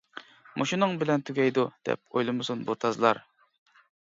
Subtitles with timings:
[0.61, 3.23] مۇشۇنىڭ بىلەن تۈگەيدۇ دەپ ئويلىمىسۇن بۇ تازلار!